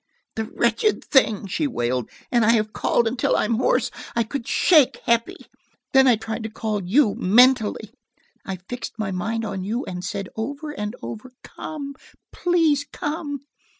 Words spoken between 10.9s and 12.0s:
over, 'Come,